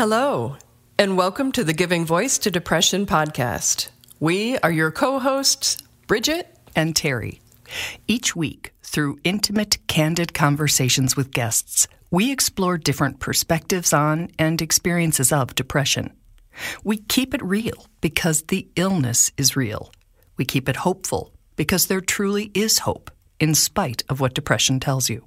Hello, 0.00 0.56
and 0.98 1.18
welcome 1.18 1.52
to 1.52 1.62
the 1.62 1.74
Giving 1.74 2.06
Voice 2.06 2.38
to 2.38 2.50
Depression 2.50 3.04
podcast. 3.04 3.90
We 4.18 4.56
are 4.60 4.70
your 4.70 4.90
co 4.90 5.18
hosts, 5.18 5.76
Bridget 6.06 6.56
and 6.74 6.96
Terry. 6.96 7.42
Each 8.08 8.34
week, 8.34 8.72
through 8.82 9.18
intimate, 9.24 9.76
candid 9.88 10.32
conversations 10.32 11.18
with 11.18 11.34
guests, 11.34 11.86
we 12.10 12.32
explore 12.32 12.78
different 12.78 13.20
perspectives 13.20 13.92
on 13.92 14.30
and 14.38 14.62
experiences 14.62 15.32
of 15.32 15.54
depression. 15.54 16.16
We 16.82 16.96
keep 16.96 17.34
it 17.34 17.44
real 17.44 17.84
because 18.00 18.44
the 18.44 18.66
illness 18.76 19.30
is 19.36 19.54
real. 19.54 19.92
We 20.38 20.46
keep 20.46 20.66
it 20.70 20.76
hopeful 20.76 21.34
because 21.56 21.88
there 21.88 22.00
truly 22.00 22.50
is 22.54 22.78
hope, 22.78 23.10
in 23.38 23.54
spite 23.54 24.02
of 24.08 24.18
what 24.18 24.32
depression 24.32 24.80
tells 24.80 25.10
you. 25.10 25.26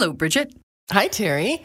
Hello, 0.00 0.14
Bridget. 0.14 0.54
Hi, 0.92 1.08
Terry. 1.08 1.62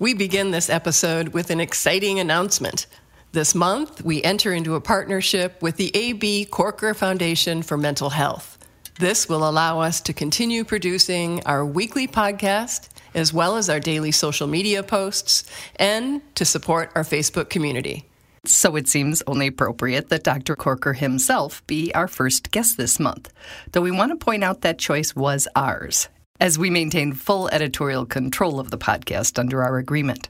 We 0.00 0.12
begin 0.12 0.50
this 0.50 0.68
episode 0.68 1.28
with 1.28 1.50
an 1.50 1.60
exciting 1.60 2.18
announcement. 2.18 2.88
This 3.30 3.54
month, 3.54 4.02
we 4.04 4.24
enter 4.24 4.52
into 4.52 4.74
a 4.74 4.80
partnership 4.80 5.62
with 5.62 5.76
the 5.76 5.92
A.B. 5.94 6.48
Korkor 6.50 6.96
Foundation 6.96 7.62
for 7.62 7.76
Mental 7.76 8.10
Health. 8.10 8.58
This 8.98 9.28
will 9.28 9.48
allow 9.48 9.78
us 9.78 10.00
to 10.00 10.12
continue 10.12 10.64
producing 10.64 11.44
our 11.46 11.64
weekly 11.64 12.08
podcast, 12.08 12.88
as 13.14 13.32
well 13.32 13.56
as 13.56 13.70
our 13.70 13.78
daily 13.78 14.10
social 14.10 14.48
media 14.48 14.82
posts, 14.82 15.48
and 15.76 16.20
to 16.34 16.44
support 16.44 16.90
our 16.96 17.04
Facebook 17.04 17.50
community. 17.50 18.04
So 18.46 18.74
it 18.74 18.88
seems 18.88 19.22
only 19.28 19.46
appropriate 19.46 20.08
that 20.08 20.24
Dr. 20.24 20.56
Korkor 20.56 20.96
himself 20.96 21.64
be 21.68 21.94
our 21.94 22.08
first 22.08 22.50
guest 22.50 22.78
this 22.78 22.98
month, 22.98 23.32
though 23.70 23.82
we 23.82 23.92
want 23.92 24.10
to 24.10 24.16
point 24.16 24.42
out 24.42 24.62
that 24.62 24.80
choice 24.80 25.14
was 25.14 25.46
ours 25.54 26.08
as 26.40 26.58
we 26.58 26.70
maintain 26.70 27.12
full 27.12 27.48
editorial 27.48 28.06
control 28.06 28.60
of 28.60 28.70
the 28.70 28.78
podcast 28.78 29.38
under 29.38 29.62
our 29.62 29.78
agreement. 29.78 30.28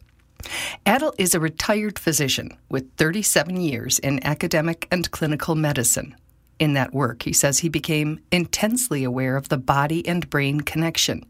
Adel 0.85 1.15
is 1.19 1.35
a 1.35 1.41
retired 1.41 1.99
physician 1.99 2.57
with 2.69 2.95
37 2.97 3.57
years 3.57 3.99
in 3.99 4.25
academic 4.25 4.87
and 4.91 5.11
clinical 5.11 5.55
medicine. 5.55 6.15
In 6.59 6.75
that 6.75 6.95
work, 6.95 7.23
he 7.23 7.33
says 7.33 7.59
he 7.59 7.69
became 7.69 8.21
intensely 8.31 9.05
aware 9.05 9.37
of 9.37 9.49
the 9.49 9.59
body 9.59 10.07
and 10.07 10.29
brain 10.31 10.61
connection 10.61 11.25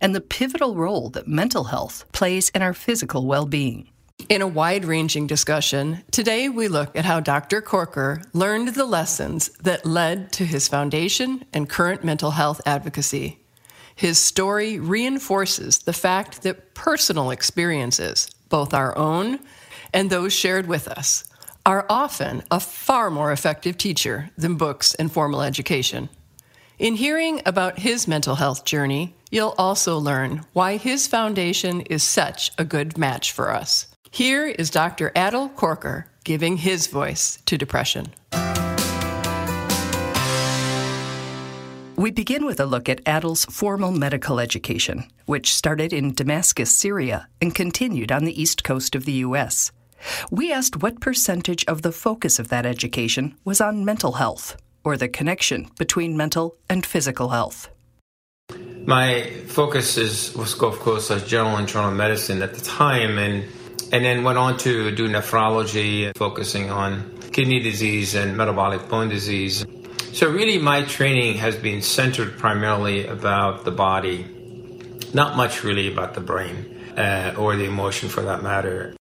and 0.00 0.14
the 0.14 0.20
pivotal 0.20 0.76
role 0.76 1.10
that 1.10 1.26
mental 1.26 1.64
health 1.64 2.04
plays 2.12 2.48
in 2.50 2.62
our 2.62 2.74
physical 2.74 3.26
well 3.26 3.46
being. 3.46 3.88
In 4.28 4.40
a 4.40 4.46
wide 4.46 4.84
ranging 4.84 5.26
discussion, 5.26 6.02
today 6.10 6.48
we 6.48 6.68
look 6.68 6.96
at 6.96 7.04
how 7.04 7.20
Dr. 7.20 7.60
Korkor 7.60 8.22
learned 8.32 8.68
the 8.68 8.84
lessons 8.84 9.48
that 9.62 9.84
led 9.84 10.32
to 10.32 10.46
his 10.46 10.68
foundation 10.68 11.44
and 11.52 11.68
current 11.68 12.04
mental 12.04 12.30
health 12.30 12.60
advocacy. 12.64 13.41
His 13.94 14.18
story 14.18 14.78
reinforces 14.78 15.78
the 15.78 15.92
fact 15.92 16.42
that 16.42 16.74
personal 16.74 17.30
experiences, 17.30 18.28
both 18.48 18.74
our 18.74 18.96
own 18.96 19.38
and 19.92 20.10
those 20.10 20.32
shared 20.32 20.66
with 20.66 20.88
us, 20.88 21.24
are 21.64 21.86
often 21.88 22.42
a 22.50 22.58
far 22.58 23.10
more 23.10 23.32
effective 23.32 23.78
teacher 23.78 24.30
than 24.36 24.56
books 24.56 24.94
and 24.94 25.12
formal 25.12 25.42
education. 25.42 26.08
In 26.78 26.96
hearing 26.96 27.40
about 27.46 27.78
his 27.78 28.08
mental 28.08 28.34
health 28.34 28.64
journey, 28.64 29.14
you'll 29.30 29.54
also 29.56 29.98
learn 29.98 30.44
why 30.52 30.76
his 30.76 31.06
foundation 31.06 31.82
is 31.82 32.02
such 32.02 32.50
a 32.58 32.64
good 32.64 32.98
match 32.98 33.30
for 33.30 33.52
us. 33.52 33.86
Here 34.10 34.46
is 34.46 34.70
Dr. 34.70 35.12
Adel 35.14 35.48
Korkor 35.50 36.06
giving 36.24 36.56
his 36.56 36.88
voice 36.88 37.38
to 37.46 37.56
depression. 37.56 38.12
We 42.02 42.10
begin 42.10 42.44
with 42.44 42.58
a 42.58 42.66
look 42.66 42.88
at 42.88 43.00
Adel's 43.06 43.44
formal 43.44 43.92
medical 43.92 44.40
education, 44.40 45.04
which 45.26 45.54
started 45.54 45.92
in 45.92 46.14
Damascus, 46.14 46.74
Syria, 46.74 47.28
and 47.40 47.54
continued 47.54 48.10
on 48.10 48.24
the 48.24 48.42
east 48.42 48.64
coast 48.64 48.96
of 48.96 49.04
the 49.04 49.22
U.S. 49.26 49.70
We 50.28 50.52
asked 50.52 50.82
what 50.82 51.00
percentage 51.00 51.64
of 51.66 51.82
the 51.82 51.92
focus 51.92 52.40
of 52.40 52.48
that 52.48 52.66
education 52.66 53.36
was 53.44 53.60
on 53.60 53.84
mental 53.84 54.14
health, 54.14 54.56
or 54.82 54.96
the 54.96 55.06
connection 55.06 55.70
between 55.78 56.16
mental 56.16 56.56
and 56.68 56.84
physical 56.84 57.28
health. 57.28 57.68
My 58.84 59.30
focus 59.46 59.96
is, 59.96 60.34
was, 60.34 60.60
of 60.60 60.80
course, 60.80 61.08
as 61.08 61.24
general 61.24 61.56
internal 61.56 61.92
medicine 61.92 62.42
at 62.42 62.54
the 62.54 62.64
time, 62.64 63.16
and 63.16 63.44
and 63.92 64.04
then 64.04 64.24
went 64.24 64.38
on 64.38 64.56
to 64.58 64.90
do 64.90 65.08
nephrology, 65.08 66.10
focusing 66.16 66.68
on 66.68 67.16
kidney 67.30 67.60
disease 67.60 68.16
and 68.16 68.36
metabolic 68.36 68.88
bone 68.88 69.08
disease. 69.08 69.64
So, 70.12 70.30
really, 70.30 70.58
my 70.58 70.82
training 70.82 71.38
has 71.38 71.56
been 71.56 71.80
centered 71.80 72.38
primarily 72.38 73.06
about 73.06 73.64
the 73.64 73.70
body, 73.70 74.26
not 75.14 75.38
much 75.38 75.64
really 75.64 75.90
about 75.90 76.12
the 76.12 76.20
brain 76.20 76.92
uh, 76.98 77.34
or 77.38 77.56
the 77.56 77.64
emotion 77.64 78.10
for 78.10 78.20
that 78.22 78.42
matter. 78.42 78.94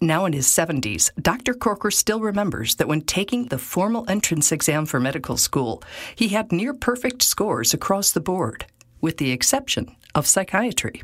Now 0.00 0.26
in 0.26 0.32
his 0.32 0.46
70s, 0.46 1.10
Dr. 1.20 1.54
Korkor 1.54 1.92
still 1.92 2.20
remembers 2.20 2.74
that 2.74 2.88
when 2.88 3.02
taking 3.02 3.46
the 3.46 3.58
formal 3.58 4.04
entrance 4.08 4.52
exam 4.52 4.84
for 4.84 4.98
medical 4.98 5.36
school, 5.36 5.82
he 6.14 6.28
had 6.28 6.52
near 6.52 6.74
perfect 6.74 7.22
scores 7.22 7.72
across 7.72 8.10
the 8.10 8.20
board, 8.20 8.66
with 9.00 9.18
the 9.18 9.30
exception 9.30 9.94
of 10.14 10.26
psychiatry. 10.26 11.02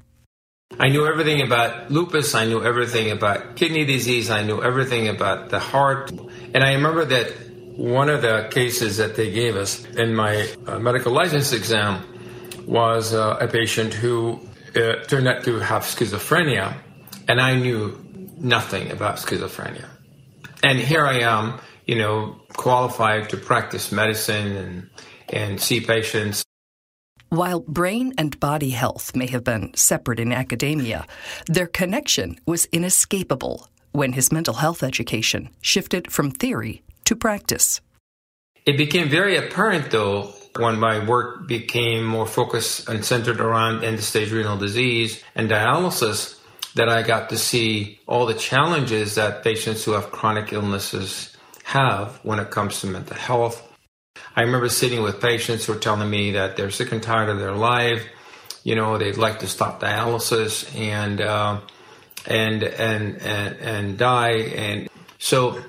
I 0.79 0.89
knew 0.89 1.07
everything 1.07 1.43
about 1.43 1.91
lupus, 1.91 2.35
I 2.35 2.47
knew 2.47 2.63
everything 2.63 3.13
about 3.13 3.57
kidney 3.57 3.85
disease, 3.85 4.31
I 4.31 4.43
knew 4.43 4.63
everything 4.63 5.07
about 5.09 5.51
the 5.51 5.59
heart. 5.61 6.11
And 6.11 6.65
I 6.65 6.75
remember 6.75 7.05
that 7.05 7.52
one 7.77 8.09
of 8.09 8.23
the 8.23 8.49
cases 8.51 8.99
that 8.99 9.17
they 9.17 9.31
gave 9.31 9.57
us 9.57 9.85
in 9.85 10.15
my 10.15 10.49
uh, 10.67 10.79
medical 10.79 11.13
license 11.13 11.53
exam 11.53 12.05
was 12.67 13.15
uh, 13.15 13.39
a 13.41 13.49
patient 13.49 13.95
who 13.95 14.41
uh, 14.77 15.05
turned 15.07 15.27
out 15.27 15.45
to 15.45 15.59
have 15.59 15.83
schizophrenia, 15.83 16.75
and 17.29 17.41
I 17.41 17.57
knew 17.57 17.99
nothing 18.39 18.91
about 18.91 19.17
schizophrenia. 19.17 19.89
And 20.63 20.79
here 20.79 21.07
I 21.07 21.21
am, 21.21 21.61
you 21.87 21.97
know, 21.97 22.41
qualified 22.53 23.31
to 23.31 23.37
practice 23.37 23.91
medicine 23.91 24.57
and, 24.57 24.91
and 25.31 25.61
see 25.61 25.81
patients. 25.81 26.45
While 27.31 27.61
brain 27.61 28.13
and 28.19 28.39
body 28.39 28.71
health 28.71 29.17
may 29.17 29.27
have 29.29 29.45
been 29.45 29.73
separate 29.75 30.21
in 30.21 30.33
academia, 30.33 31.07
their 31.47 31.67
connection 31.67 32.39
was 32.47 32.67
inescapable 32.67 33.67
when 33.93 34.13
his 34.13 34.31
mental 34.31 34.55
health 34.55 34.83
education 34.83 35.49
shifted 35.63 36.13
from 36.13 36.31
theory 36.31 36.83
to 37.05 37.17
practice. 37.17 37.81
It 38.65 38.77
became 38.77 39.09
very 39.09 39.37
apparent, 39.37 39.91
though, 39.91 40.33
when 40.57 40.79
my 40.79 41.05
work 41.05 41.49
became 41.49 42.05
more 42.05 42.27
focused 42.27 42.89
and 42.89 43.05
centered 43.05 43.41
around 43.41 43.85
end 43.85 44.01
stage 44.01 44.31
renal 44.31 44.57
disease 44.57 45.23
and 45.35 45.51
dialysis, 45.51 46.39
that 46.75 46.89
I 46.89 47.03
got 47.03 47.31
to 47.31 47.39
see 47.39 48.01
all 48.07 48.27
the 48.27 48.35
challenges 48.35 49.17
that 49.17 49.45
patients 49.45 49.85
who 49.85 49.93
have 49.93 50.11
chronic 50.11 50.53
illnesses 50.53 51.37
have 51.65 52.19
when 52.23 52.39
it 52.39 52.51
comes 52.51 52.81
to 52.81 52.87
mental 52.87 53.17
health. 53.17 53.69
I 54.35 54.43
remember 54.43 54.69
sitting 54.69 55.03
with 55.03 55.21
patients 55.21 55.67
who 55.67 55.75
were 55.75 55.79
telling 55.79 56.09
me 56.09 56.33
that 56.33 56.57
they're 56.57 56.71
sick 56.71 56.93
and 56.93 57.03
tired 57.03 57.29
of 57.29 57.39
their 57.39 57.53
life. 57.55 58.05
You 58.65 58.75
know, 58.77 58.97
they'd 58.97 59.17
like 59.17 59.41
to 59.41 59.49
stop 59.49 59.81
dialysis 59.81 60.75
and 60.77 61.21
uh, 61.21 61.61
and 62.27 62.63
and 62.63 63.21
and 63.21 63.57
and 63.57 63.99
die. 63.99 64.31
And 64.31 64.89
so 65.19 65.63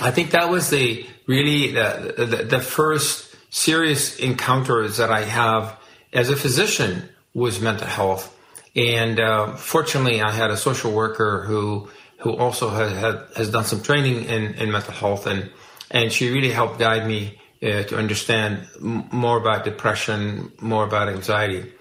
I 0.00 0.10
think 0.10 0.32
that 0.32 0.50
was 0.50 0.70
the 0.70 1.06
really 1.26 1.72
the, 1.72 2.14
the, 2.16 2.44
the 2.44 2.60
first 2.60 3.34
serious 3.50 4.18
encounters 4.18 4.96
that 4.96 5.10
I 5.10 5.22
have 5.22 5.78
as 6.12 6.30
a 6.30 6.36
physician 6.36 7.08
was 7.34 7.60
mental 7.60 7.86
health. 7.86 8.30
And 8.76 9.20
uh, 9.20 9.54
fortunately, 9.54 10.20
I 10.20 10.32
had 10.32 10.50
a 10.50 10.56
social 10.56 10.92
worker 10.92 11.44
who 11.46 11.88
who 12.18 12.36
also 12.36 12.70
has 12.70 13.36
has 13.36 13.50
done 13.50 13.64
some 13.64 13.82
training 13.82 14.24
in, 14.24 14.54
in 14.54 14.72
mental 14.72 14.94
health, 14.94 15.26
and 15.26 15.50
and 15.90 16.12
she 16.12 16.30
really 16.30 16.50
helped 16.50 16.78
guide 16.80 17.06
me 17.06 17.38
uh, 17.62 17.84
to 17.84 17.96
understand 17.96 18.66
m- 18.76 19.08
more 19.12 19.38
about 19.38 19.64
depression, 19.64 20.50
more 20.60 20.84
about 20.84 21.08
anxiety. 21.08 21.72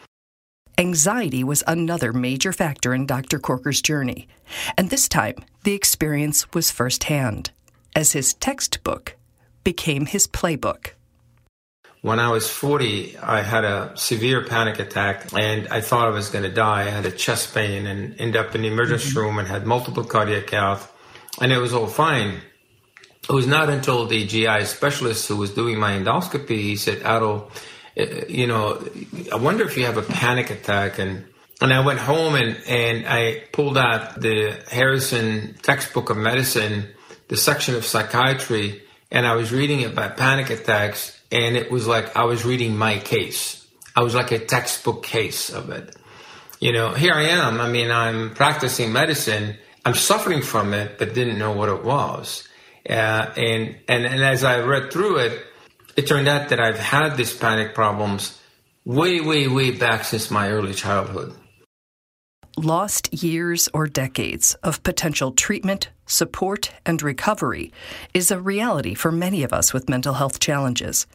Anxiety 0.77 1.44
was 1.44 1.63
another 1.65 2.13
major 2.13 2.51
factor 2.51 2.94
in 2.94 3.06
Dr. 3.06 3.39
Korkor's 3.39 3.81
journey, 3.81 4.27
and 4.77 4.92
this 4.92 5.07
time 5.07 5.36
the 5.63 5.74
experience 5.74 6.51
was 6.54 6.69
firsthand 6.69 7.51
as 7.95 8.11
his 8.11 8.33
textbook 8.35 9.15
became 9.63 10.05
his 10.05 10.27
playbook. 10.27 10.91
When 12.01 12.19
I 12.19 12.31
was 12.31 12.49
40, 12.49 13.17
I 13.19 13.41
had 13.41 13.63
a 13.63 13.93
severe 13.95 14.43
panic 14.43 14.79
attack 14.79 15.31
and 15.33 15.69
I 15.69 15.79
thought 15.79 16.07
I 16.07 16.11
was 16.11 16.29
going 16.29 16.43
to 16.43 16.51
die. 16.51 16.81
I 16.81 16.89
had 16.89 17.05
a 17.05 17.11
chest 17.11 17.53
pain 17.53 17.87
and 17.87 18.19
ended 18.19 18.35
up 18.35 18.55
in 18.55 18.63
the 18.63 18.67
emergency 18.67 19.09
mm-hmm. 19.09 19.19
room 19.19 19.39
and 19.39 19.47
had 19.47 19.65
multiple 19.65 20.03
cardiac 20.03 20.49
health 20.49 20.93
and 21.39 21.51
it 21.51 21.59
was 21.59 21.73
all 21.73 21.87
fine. 21.87 22.41
It 23.29 23.31
was 23.31 23.47
not 23.47 23.69
until 23.69 24.05
the 24.05 24.25
GI 24.25 24.65
specialist 24.65 25.27
who 25.29 25.37
was 25.37 25.51
doing 25.51 25.79
my 25.79 25.93
endoscopy, 25.93 26.59
he 26.61 26.75
said, 26.75 27.03
Otto, 27.03 27.49
eh, 27.95 28.25
you 28.27 28.47
know, 28.47 28.85
I 29.31 29.37
wonder 29.37 29.63
if 29.63 29.77
you 29.77 29.85
have 29.85 29.97
a 29.97 30.01
panic 30.01 30.49
attack. 30.49 30.99
And, 30.99 31.25
and 31.61 31.73
I 31.73 31.79
went 31.85 31.99
home 31.99 32.35
and, 32.35 32.57
and 32.67 33.05
I 33.07 33.43
pulled 33.53 33.77
out 33.77 34.19
the 34.19 34.61
Harrison 34.69 35.55
textbook 35.61 36.09
of 36.09 36.17
medicine, 36.17 36.89
the 37.33 37.38
section 37.38 37.74
of 37.74 37.83
psychiatry, 37.83 38.83
and 39.09 39.25
I 39.25 39.33
was 39.33 39.51
reading 39.51 39.81
it 39.81 39.91
about 39.91 40.18
panic 40.18 40.51
attacks. 40.51 41.19
And 41.31 41.57
it 41.57 41.71
was 41.71 41.88
like 41.88 42.15
I 42.15 42.25
was 42.25 42.45
reading 42.45 42.77
my 42.77 43.00
case. 43.00 43.65
I 43.95 44.03
was 44.03 44.13
like 44.13 44.31
a 44.31 44.38
textbook 44.38 45.01
case 45.01 45.50
of 45.50 45.71
it. 45.71 45.95
You 46.59 46.74
know, 46.74 46.94
here 46.94 47.12
I 47.15 47.24
am. 47.30 47.59
I 47.59 47.71
mean, 47.71 47.89
I'm 47.89 48.35
practicing 48.35 48.94
medicine. 48.94 49.57
I'm 49.83 49.95
suffering 49.95 50.44
from 50.44 50.75
it, 50.75 51.00
but 51.00 51.15
didn't 51.15 51.39
know 51.39 51.53
what 51.53 51.69
it 51.69 51.83
was. 51.83 52.47
Uh, 52.88 52.94
and, 53.36 53.77
and, 53.88 54.06
and 54.06 54.24
as 54.24 54.44
I 54.44 54.59
read 54.59 54.94
through 54.94 55.18
it, 55.25 55.44
it 55.97 56.06
turned 56.06 56.27
out 56.27 56.50
that 56.50 56.59
I've 56.59 56.77
had 56.77 57.18
these 57.18 57.36
panic 57.36 57.74
problems 57.74 58.39
way, 58.86 59.21
way, 59.21 59.47
way 59.47 59.71
back 59.71 60.03
since 60.03 60.29
my 60.29 60.51
early 60.51 60.75
childhood. 60.75 61.33
Lost 62.57 63.11
years 63.11 63.67
or 63.73 63.88
decades 63.88 64.53
of 64.61 64.83
potential 64.83 65.31
treatment, 65.31 65.89
support, 66.05 66.71
and 66.85 67.01
recovery 67.01 67.73
is 68.13 68.29
a 68.29 68.39
reality 68.39 68.94
for 68.94 69.11
many 69.11 69.41
of 69.41 69.51
us 69.51 69.73
with 69.73 69.89
mental 69.89 70.13
health 70.13 70.39
challenges. 70.39 71.07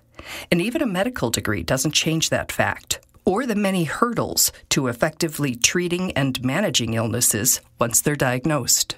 And 0.50 0.60
even 0.60 0.82
a 0.82 0.86
medical 0.86 1.30
degree 1.30 1.62
doesn't 1.62 1.92
change 1.92 2.30
that 2.30 2.50
fact 2.50 2.98
or 3.24 3.46
the 3.46 3.54
many 3.54 3.84
hurdles 3.84 4.50
to 4.70 4.88
effectively 4.88 5.54
treating 5.54 6.10
and 6.14 6.42
managing 6.42 6.94
illnesses 6.94 7.60
once 7.78 8.00
they're 8.00 8.16
diagnosed. 8.16 8.96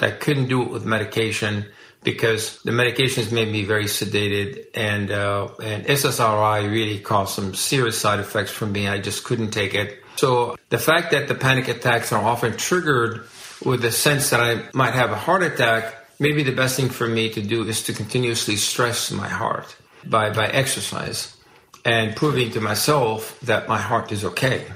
I 0.00 0.10
couldn't 0.10 0.48
do 0.48 0.62
it 0.62 0.70
with 0.70 0.84
medication 0.84 1.66
because 2.02 2.60
the 2.64 2.72
medications 2.72 3.30
made 3.30 3.52
me 3.52 3.62
very 3.62 3.84
sedated, 3.84 4.64
and 4.74 5.12
uh, 5.12 5.50
and 5.62 5.84
SSRI 5.86 6.68
really 6.68 6.98
caused 6.98 7.34
some 7.34 7.54
serious 7.54 7.96
side 7.96 8.18
effects 8.18 8.50
for 8.50 8.66
me. 8.66 8.88
I 8.88 8.98
just 8.98 9.22
couldn't 9.22 9.52
take 9.52 9.74
it. 9.74 10.01
So 10.16 10.56
the 10.68 10.78
fact 10.78 11.10
that 11.12 11.28
the 11.28 11.34
panic 11.34 11.68
attacks 11.68 12.12
are 12.12 12.22
often 12.22 12.56
triggered 12.56 13.26
with 13.64 13.82
the 13.82 13.90
sense 13.92 14.30
that 14.30 14.40
I 14.40 14.68
might 14.74 14.94
have 14.94 15.10
a 15.10 15.16
heart 15.16 15.42
attack, 15.42 15.94
maybe 16.18 16.42
the 16.42 16.52
best 16.52 16.76
thing 16.76 16.88
for 16.88 17.08
me 17.08 17.30
to 17.30 17.42
do 17.42 17.66
is 17.66 17.82
to 17.84 17.92
continuously 17.92 18.56
stress 18.56 19.10
my 19.10 19.28
heart 19.28 19.76
by 20.04 20.30
by 20.30 20.48
exercise 20.48 21.36
and 21.84 22.14
proving 22.14 22.50
to 22.52 22.60
myself 22.60 23.38
that 23.40 23.68
my 23.68 23.78
heart 23.78 24.12
is 24.12 24.24
okay. 24.24 24.66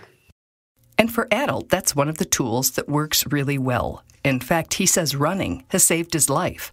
And 0.98 1.12
for 1.12 1.28
Adel, 1.30 1.62
that's 1.68 1.94
one 1.94 2.08
of 2.08 2.18
the 2.18 2.24
tools 2.24 2.72
that 2.72 2.88
works 2.88 3.26
really 3.26 3.58
well. 3.58 4.02
In 4.24 4.40
fact, 4.40 4.74
he 4.74 4.86
says 4.86 5.14
running 5.14 5.64
has 5.68 5.84
saved 5.84 6.14
his 6.14 6.30
life. 6.30 6.72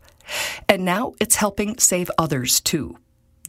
And 0.69 0.85
now 0.85 1.13
it's 1.19 1.35
helping 1.35 1.77
save 1.77 2.09
others 2.17 2.61
too. 2.61 2.97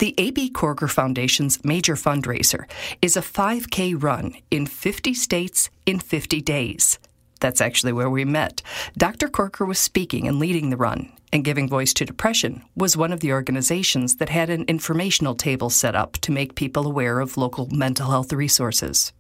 The 0.01 0.15
A.B. 0.19 0.51
Korkor 0.51 0.91
Foundation's 0.91 1.65
major 1.65 1.95
fundraiser 1.95 2.65
is 3.01 3.17
a 3.17 3.21
5K 3.21 4.03
run 4.03 4.35
in 4.51 4.67
50 4.67 5.15
states 5.15 5.71
in 5.87 6.01
50 6.01 6.41
days. 6.41 6.99
That's 7.39 7.61
actually 7.61 7.93
where 7.93 8.11
we 8.11 8.25
met. 8.25 8.61
Dr. 8.97 9.29
Korkor 9.29 9.69
was 9.69 9.79
speaking 9.79 10.27
and 10.27 10.41
leading 10.41 10.71
the 10.71 10.77
run, 10.77 11.13
and 11.33 11.45
Giving 11.45 11.69
Voice 11.69 11.95
to 11.95 12.05
Depression 12.05 12.65
was 12.75 12.97
one 12.97 13.13
of 13.13 13.21
the 13.21 13.33
organizations 13.33 14.17
that 14.17 14.31
had 14.31 14.51
an 14.51 14.65
informational 14.65 15.37
table 15.37 15.71
set 15.71 15.95
up 15.95 16.15
to 16.23 16.33
make 16.33 16.57
people 16.57 16.89
aware 16.89 17.21
of 17.21 17.37
local 17.37 17.69
mental 17.71 18.11
health 18.11 18.33
resources. 18.33 19.13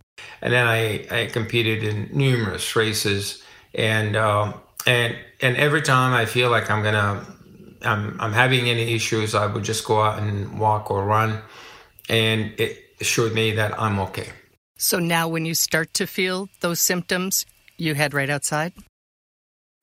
And 0.43 0.53
then 0.53 0.67
I, 0.67 1.07
I 1.09 1.27
competed 1.27 1.85
in 1.85 2.09
numerous 2.13 2.75
races, 2.75 3.45
and 3.75 4.17
uh, 4.17 4.55
and 4.87 5.17
and 5.41 5.57
every 5.57 5.83
time 5.83 6.15
I 6.15 6.25
feel 6.25 6.51
like 6.51 6.69
I'm 6.69 6.83
gonna 6.83 7.25
I'm 7.85 8.21
I'm 8.21 8.33
having 8.33 8.69
any 8.69 8.95
issues, 8.95 9.35
I 9.35 9.47
would 9.47 9.65
just 9.65 9.85
go 9.85 10.03
out 10.03 10.19
and 10.19 10.59
walk 10.59 10.91
or 10.91 11.05
run, 11.05 11.43
and 12.09 12.53
it 12.59 12.79
assured 13.01 13.35
me 13.35 13.53
that 13.53 13.81
I'm 13.81 13.99
okay. 14.01 14.29
So 14.77 14.99
now, 14.99 15.29
when 15.29 15.47
you 15.47 15.55
start 15.55 15.95
to 15.95 16.07
feel 16.07 16.49
those 16.61 16.81
symptoms, 16.81 17.47
you 17.77 17.95
head 17.95 18.15
right 18.15 18.31
outside. 18.31 18.73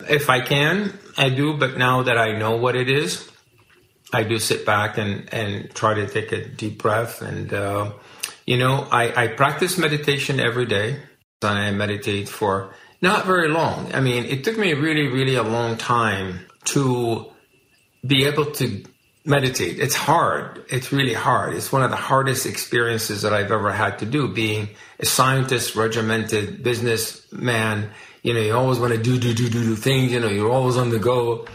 If 0.09 0.29
I 0.29 0.41
can, 0.41 0.97
I 1.17 1.29
do. 1.29 1.57
But 1.57 1.77
now 1.77 2.03
that 2.03 2.17
I 2.17 2.37
know 2.37 2.57
what 2.57 2.75
it 2.75 2.89
is, 2.89 3.29
I 4.11 4.23
do 4.23 4.39
sit 4.39 4.65
back 4.65 4.97
and 4.97 5.33
and 5.33 5.73
try 5.73 5.93
to 5.93 6.07
take 6.07 6.31
a 6.31 6.45
deep 6.45 6.81
breath 6.81 7.21
and. 7.21 7.53
Uh, 7.53 7.91
you 8.45 8.57
know, 8.57 8.87
I, 8.91 9.23
I 9.23 9.27
practice 9.27 9.77
meditation 9.77 10.39
every 10.39 10.65
day. 10.65 10.97
I 11.41 11.71
meditate 11.71 12.29
for 12.29 12.73
not 13.01 13.25
very 13.25 13.47
long. 13.47 13.93
I 13.93 13.99
mean, 13.99 14.25
it 14.25 14.43
took 14.43 14.57
me 14.57 14.73
really, 14.73 15.07
really 15.07 15.35
a 15.35 15.43
long 15.43 15.77
time 15.77 16.45
to 16.65 17.30
be 18.05 18.25
able 18.25 18.51
to 18.51 18.83
meditate. 19.25 19.79
It's 19.79 19.95
hard. 19.95 20.65
It's 20.69 20.91
really 20.91 21.13
hard. 21.13 21.53
It's 21.53 21.71
one 21.71 21.83
of 21.83 21.91
the 21.91 21.95
hardest 21.95 22.45
experiences 22.45 23.21
that 23.21 23.33
I've 23.33 23.51
ever 23.51 23.71
had 23.71 23.99
to 23.99 24.05
do 24.05 24.27
being 24.27 24.69
a 24.99 25.05
scientist, 25.05 25.75
regimented 25.75 26.63
businessman. 26.63 27.91
You 28.23 28.33
know, 28.33 28.39
you 28.39 28.55
always 28.55 28.79
want 28.79 28.93
to 28.93 29.01
do, 29.01 29.19
do, 29.19 29.33
do, 29.33 29.49
do, 29.49 29.63
do 29.63 29.75
things. 29.75 30.11
You 30.11 30.19
know, 30.19 30.29
you're 30.29 30.51
always 30.51 30.77
on 30.77 30.89
the 30.89 30.99
go. 30.99 31.45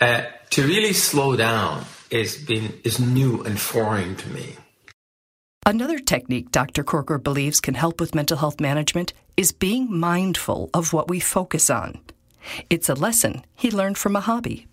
Uh, 0.00 0.22
to 0.50 0.66
really 0.66 0.92
slow 0.92 1.36
down 1.36 1.84
is 2.10 2.36
been 2.36 2.72
is 2.84 2.98
new 2.98 3.42
and 3.44 3.60
foreign 3.60 4.16
to 4.16 4.28
me. 4.30 4.56
Another 5.66 5.98
technique 5.98 6.50
Dr. 6.50 6.82
Korkor 6.82 7.22
believes 7.22 7.60
can 7.60 7.74
help 7.74 8.00
with 8.00 8.14
mental 8.14 8.38
health 8.38 8.60
management 8.60 9.12
is 9.36 9.52
being 9.52 9.92
mindful 9.96 10.70
of 10.74 10.92
what 10.92 11.08
we 11.08 11.20
focus 11.20 11.70
on. 11.70 12.00
It's 12.70 12.88
a 12.88 12.94
lesson 12.94 13.44
he 13.54 13.70
learned 13.70 13.98
from 13.98 14.16
a 14.16 14.20
hobby. 14.20 14.66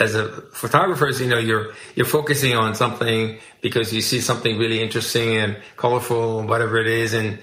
As 0.00 0.14
a 0.14 0.28
photographer, 0.52 1.08
you 1.08 1.26
know, 1.26 1.38
you're 1.38 1.72
you're 1.94 2.06
focusing 2.06 2.54
on 2.54 2.74
something 2.74 3.38
because 3.60 3.92
you 3.92 4.00
see 4.00 4.20
something 4.20 4.58
really 4.58 4.80
interesting 4.80 5.36
and 5.36 5.56
colorful, 5.76 6.42
whatever 6.42 6.78
it 6.78 6.86
is, 6.86 7.14
and 7.14 7.38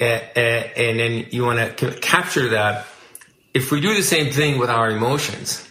and, 0.00 0.22
and 0.36 0.98
then 0.98 1.26
you 1.30 1.44
want 1.44 1.78
to 1.78 1.92
capture 2.00 2.48
that. 2.50 2.86
If 3.52 3.70
we 3.70 3.80
do 3.80 3.94
the 3.94 4.02
same 4.02 4.32
thing 4.32 4.58
with 4.58 4.68
our 4.68 4.90
emotions, 4.90 5.68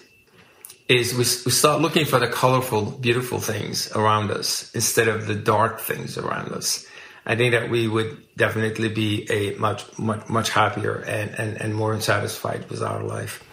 is 0.90 1.14
we, 1.14 1.20
we 1.20 1.52
start 1.52 1.82
looking 1.82 2.06
for 2.06 2.20
the 2.20 2.28
colorful, 2.28 2.92
beautiful 2.92 3.40
things 3.40 3.92
around 3.94 4.32
us 4.32 4.74
instead 4.76 5.08
of 5.08 5.28
the 5.28 5.36
dark 5.36 5.80
things 5.80 6.18
around 6.18 6.52
us. 6.52 6.86
I 7.26 7.36
think 7.36 7.54
that 7.54 7.70
we 7.70 7.88
would 7.88 8.18
definitely 8.36 8.90
be 8.90 9.26
a 9.32 9.56
much, 9.58 9.98
much, 9.98 10.28
much 10.28 10.50
happier 10.50 10.96
and, 11.08 11.32
and, 11.40 11.62
and 11.62 11.74
more 11.74 12.00
satisfied 12.02 12.70
with 12.70 12.82
our 12.82 13.02
life. 13.02 13.44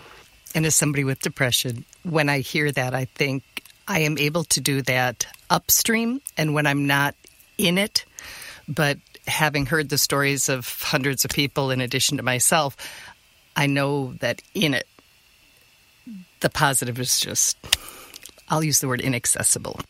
And 0.54 0.66
as 0.66 0.74
somebody 0.74 1.04
with 1.04 1.20
depression, 1.20 1.84
when 2.02 2.28
I 2.28 2.40
hear 2.40 2.72
that, 2.72 2.94
I 2.94 3.04
think 3.04 3.42
I 3.86 4.00
am 4.00 4.18
able 4.18 4.44
to 4.44 4.60
do 4.60 4.82
that 4.82 5.26
upstream 5.48 6.20
and 6.36 6.54
when 6.54 6.66
I'm 6.66 6.86
not 6.86 7.14
in 7.58 7.78
it. 7.78 8.04
But 8.68 8.98
having 9.26 9.66
heard 9.66 9.88
the 9.88 9.98
stories 9.98 10.48
of 10.48 10.82
hundreds 10.82 11.24
of 11.24 11.30
people 11.30 11.70
in 11.70 11.80
addition 11.80 12.16
to 12.16 12.22
myself, 12.22 12.76
I 13.56 13.66
know 13.66 14.14
that 14.20 14.42
in 14.54 14.74
it, 14.74 14.86
the 16.40 16.50
positive 16.50 16.98
is 16.98 17.20
just, 17.20 17.56
I'll 18.48 18.64
use 18.64 18.80
the 18.80 18.88
word 18.88 19.00
inaccessible. 19.00 19.80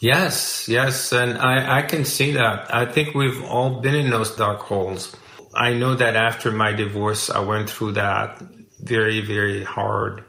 Yes, 0.00 0.68
yes. 0.68 1.12
And 1.12 1.38
I, 1.38 1.78
I 1.78 1.82
can 1.82 2.04
see 2.04 2.32
that. 2.32 2.72
I 2.74 2.86
think 2.86 3.14
we've 3.14 3.42
all 3.44 3.80
been 3.80 3.94
in 3.94 4.10
those 4.10 4.34
dark 4.36 4.60
holes. 4.60 5.14
I 5.54 5.74
know 5.74 5.94
that 5.94 6.16
after 6.16 6.50
my 6.50 6.72
divorce, 6.72 7.30
I 7.30 7.40
went 7.40 7.68
through 7.70 7.92
that 7.92 8.42
very, 8.82 9.20
very 9.20 9.64
hard. 9.64 10.24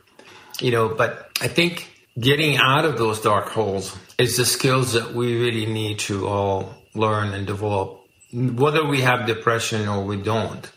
You 0.59 0.71
know, 0.71 0.89
but 0.89 1.29
I 1.41 1.47
think 1.47 1.89
getting 2.19 2.57
out 2.57 2.85
of 2.85 2.97
those 2.97 3.21
dark 3.21 3.49
holes 3.49 3.97
is 4.17 4.37
the 4.37 4.45
skills 4.45 4.93
that 4.93 5.13
we 5.13 5.39
really 5.39 5.65
need 5.65 5.99
to 5.99 6.27
all 6.27 6.75
learn 6.95 7.33
and 7.33 7.47
develop, 7.47 8.01
whether 8.31 8.85
we 8.85 9.01
have 9.01 9.25
depression 9.25 9.87
or 9.87 10.03
we 10.03 10.17
don't. 10.17 10.71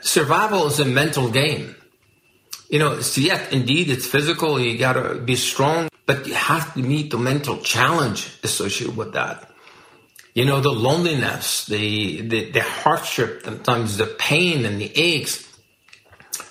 Survival 0.00 0.66
is 0.66 0.80
a 0.80 0.84
mental 0.84 1.30
game 1.30 1.76
you 2.70 2.78
know, 2.78 3.00
so 3.00 3.20
yeah, 3.20 3.44
indeed, 3.50 3.90
it's 3.90 4.06
physical. 4.06 4.58
You 4.60 4.78
got 4.78 4.92
to 4.92 5.16
be 5.16 5.34
strong, 5.34 5.88
but 6.06 6.26
you 6.26 6.34
have 6.34 6.72
to 6.74 6.80
meet 6.80 7.10
the 7.10 7.18
mental 7.18 7.58
challenge 7.58 8.38
associated 8.44 8.96
with 8.96 9.12
that. 9.14 9.50
You 10.34 10.44
know, 10.44 10.60
the 10.60 10.70
loneliness, 10.70 11.66
the, 11.66 12.20
the, 12.20 12.52
the 12.52 12.62
hardship, 12.62 13.42
sometimes 13.44 13.96
the 13.96 14.06
pain 14.06 14.64
and 14.64 14.80
the 14.80 14.96
aches. 14.96 15.49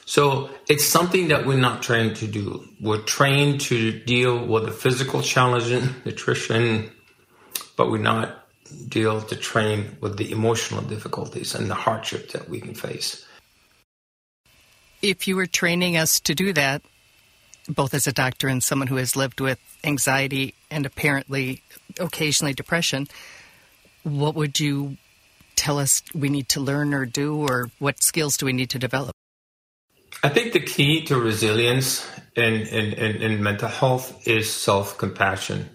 So 0.09 0.49
it's 0.67 0.85
something 0.85 1.27
that 1.27 1.45
we're 1.45 1.63
not 1.69 1.83
trained 1.83 2.15
to 2.17 2.27
do. 2.27 2.65
We're 2.81 3.03
trained 3.03 3.61
to 3.69 3.77
deal 4.15 4.43
with 4.45 4.65
the 4.65 4.71
physical 4.71 5.21
challenge, 5.21 5.69
nutrition, 6.03 6.91
but 7.77 7.91
we're 7.91 8.07
not 8.13 8.27
deal 8.87 9.21
to 9.21 9.35
train 9.35 9.97
with 10.01 10.17
the 10.17 10.31
emotional 10.31 10.81
difficulties 10.81 11.55
and 11.55 11.69
the 11.69 11.75
hardship 11.75 12.31
that 12.31 12.49
we 12.49 12.59
can 12.59 12.73
face 12.73 13.25
if 15.01 15.27
you 15.27 15.35
were 15.35 15.45
training 15.45 15.97
us 15.97 16.19
to 16.21 16.35
do 16.35 16.53
that, 16.53 16.81
both 17.67 17.93
as 17.93 18.07
a 18.07 18.13
doctor 18.13 18.47
and 18.47 18.63
someone 18.63 18.87
who 18.87 18.97
has 18.97 19.15
lived 19.15 19.39
with 19.39 19.59
anxiety 19.83 20.53
and 20.69 20.85
apparently 20.85 21.61
occasionally 21.99 22.53
depression, 22.53 23.07
what 24.03 24.35
would 24.35 24.59
you 24.59 24.97
tell 25.55 25.77
us 25.77 26.01
we 26.13 26.29
need 26.29 26.49
to 26.49 26.59
learn 26.59 26.93
or 26.93 27.05
do, 27.05 27.37
or 27.37 27.69
what 27.79 28.01
skills 28.01 28.37
do 28.37 28.45
we 28.45 28.53
need 28.53 28.69
to 28.69 28.79
develop? 28.79 29.15
I 30.21 30.29
think 30.29 30.51
the 30.51 30.59
key 30.59 31.05
to 31.05 31.17
resilience 31.17 32.05
in, 32.35 32.43
in, 32.43 32.93
in, 32.93 33.21
in 33.21 33.43
mental 33.43 33.69
health 33.69 34.27
is 34.27 34.51
self 34.51 34.97
compassion. 34.97 35.69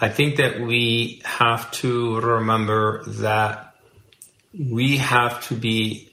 I 0.00 0.08
think 0.08 0.36
that 0.36 0.60
we 0.60 1.22
have 1.24 1.70
to 1.82 2.20
remember 2.20 3.04
that 3.04 3.74
we 4.52 4.96
have 4.96 5.46
to 5.48 5.54
be 5.54 6.12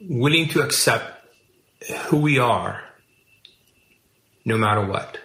willing 0.00 0.48
to 0.48 0.62
accept 0.62 1.26
who 2.06 2.18
we 2.18 2.38
are 2.38 2.82
no 4.44 4.56
matter 4.56 4.84
what. 4.84 5.18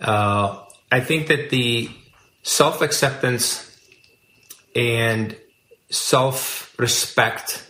Uh, 0.00 0.64
I 0.90 1.00
think 1.00 1.28
that 1.28 1.50
the 1.50 1.90
self 2.42 2.80
acceptance 2.80 3.66
and 4.74 5.36
self 5.90 6.74
respect 6.78 7.69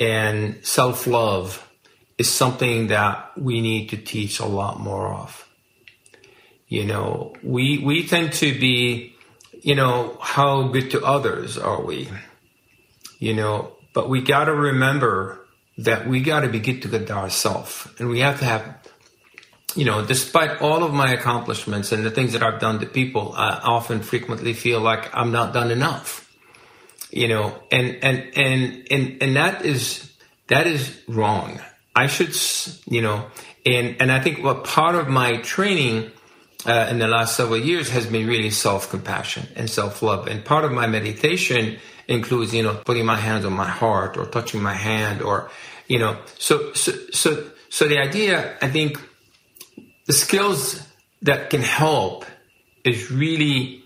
and 0.00 0.64
self 0.64 1.06
love 1.06 1.68
is 2.18 2.30
something 2.30 2.88
that 2.88 3.32
we 3.36 3.60
need 3.60 3.90
to 3.90 3.96
teach 3.96 4.38
a 4.38 4.46
lot 4.46 4.80
more 4.80 5.12
of. 5.12 5.48
You 6.68 6.84
know, 6.84 7.34
we 7.42 7.78
we 7.78 8.06
tend 8.06 8.32
to 8.34 8.58
be, 8.58 9.14
you 9.52 9.74
know, 9.74 10.18
how 10.20 10.68
good 10.68 10.90
to 10.92 11.04
others 11.04 11.58
are 11.58 11.82
we? 11.82 12.08
You 13.18 13.34
know, 13.34 13.76
but 13.94 14.08
we 14.08 14.22
got 14.22 14.44
to 14.44 14.54
remember 14.54 15.40
that 15.78 16.06
we 16.06 16.20
got 16.20 16.40
to 16.40 16.48
be 16.48 16.60
good 16.60 16.82
to 16.82 16.88
good 16.88 17.06
to 17.08 17.12
ourselves, 17.12 17.88
and 17.98 18.08
we 18.08 18.20
have 18.20 18.38
to 18.40 18.44
have, 18.44 18.76
you 19.74 19.84
know, 19.84 20.04
despite 20.04 20.62
all 20.62 20.82
of 20.84 20.92
my 20.92 21.12
accomplishments 21.12 21.92
and 21.92 22.04
the 22.04 22.10
things 22.10 22.32
that 22.32 22.42
I've 22.42 22.60
done 22.60 22.80
to 22.80 22.86
people, 22.86 23.34
I 23.36 23.60
often 23.62 24.02
frequently 24.02 24.52
feel 24.52 24.80
like 24.80 25.14
I'm 25.14 25.32
not 25.32 25.52
done 25.52 25.70
enough 25.70 26.23
you 27.14 27.28
know, 27.28 27.54
and, 27.70 27.96
and, 28.02 28.36
and, 28.36 28.88
and, 28.90 29.22
and 29.22 29.36
that 29.36 29.64
is, 29.64 30.12
that 30.48 30.66
is 30.66 31.00
wrong. 31.06 31.60
I 31.94 32.08
should, 32.08 32.34
you 32.92 33.02
know, 33.02 33.26
and, 33.64 33.96
and 34.00 34.10
I 34.10 34.20
think 34.20 34.42
what 34.42 34.64
part 34.64 34.96
of 34.96 35.08
my 35.08 35.36
training 35.36 36.10
uh, 36.66 36.88
in 36.90 36.98
the 36.98 37.06
last 37.06 37.36
several 37.36 37.58
years 37.58 37.90
has 37.90 38.06
been 38.06 38.26
really 38.26 38.50
self 38.50 38.90
compassion 38.90 39.46
and 39.54 39.70
self 39.70 40.02
love. 40.02 40.26
And 40.26 40.44
part 40.44 40.64
of 40.64 40.72
my 40.72 40.88
meditation 40.88 41.78
includes, 42.08 42.52
you 42.52 42.64
know, 42.64 42.74
putting 42.84 43.06
my 43.06 43.16
hands 43.16 43.44
on 43.44 43.52
my 43.52 43.68
heart 43.68 44.16
or 44.16 44.26
touching 44.26 44.60
my 44.60 44.74
hand 44.74 45.22
or, 45.22 45.50
you 45.86 46.00
know, 46.00 46.18
so, 46.36 46.72
so, 46.72 46.92
so, 47.12 47.48
so 47.70 47.86
the 47.86 47.98
idea, 47.98 48.56
I 48.60 48.68
think 48.68 49.00
the 50.06 50.12
skills 50.12 50.84
that 51.22 51.50
can 51.50 51.62
help 51.62 52.24
is 52.84 53.12
really 53.12 53.83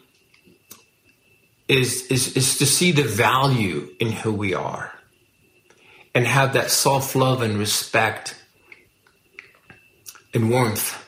is, 1.68 2.06
is, 2.06 2.36
is 2.36 2.58
to 2.58 2.66
see 2.66 2.92
the 2.92 3.02
value 3.02 3.88
in 4.00 4.10
who 4.10 4.32
we 4.32 4.54
are 4.54 4.92
and 6.14 6.26
have 6.26 6.54
that 6.54 6.70
self 6.70 7.14
love 7.14 7.42
and 7.42 7.58
respect 7.58 8.34
and 10.34 10.50
warmth 10.50 11.04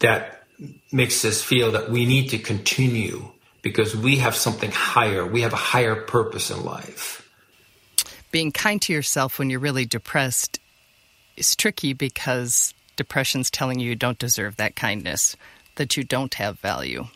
that 0.00 0.44
makes 0.90 1.24
us 1.24 1.42
feel 1.42 1.72
that 1.72 1.90
we 1.90 2.06
need 2.06 2.28
to 2.30 2.38
continue 2.38 3.30
because 3.62 3.94
we 3.94 4.16
have 4.16 4.34
something 4.34 4.70
higher. 4.70 5.26
We 5.26 5.42
have 5.42 5.52
a 5.52 5.56
higher 5.56 5.96
purpose 5.96 6.50
in 6.50 6.64
life. 6.64 7.28
Being 8.30 8.52
kind 8.52 8.80
to 8.82 8.92
yourself 8.92 9.38
when 9.38 9.50
you're 9.50 9.60
really 9.60 9.86
depressed 9.86 10.60
is 11.36 11.54
tricky 11.56 11.92
because 11.92 12.74
depression's 12.96 13.50
telling 13.50 13.78
you 13.78 13.90
you 13.90 13.94
don't 13.94 14.18
deserve 14.18 14.56
that 14.56 14.76
kindness, 14.76 15.36
that 15.76 15.96
you 15.96 16.04
don't 16.04 16.34
have 16.34 16.58
value. 16.58 17.06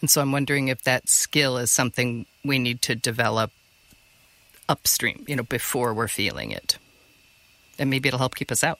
And 0.00 0.10
so 0.10 0.20
I'm 0.20 0.32
wondering 0.32 0.68
if 0.68 0.82
that 0.82 1.08
skill 1.08 1.58
is 1.58 1.70
something 1.70 2.26
we 2.44 2.58
need 2.58 2.82
to 2.82 2.94
develop 2.94 3.50
upstream, 4.68 5.24
you 5.26 5.36
know, 5.36 5.42
before 5.42 5.92
we're 5.92 6.08
feeling 6.08 6.50
it. 6.50 6.78
And 7.78 7.90
maybe 7.90 8.08
it'll 8.08 8.18
help 8.18 8.34
keep 8.34 8.52
us 8.52 8.62
out. 8.62 8.78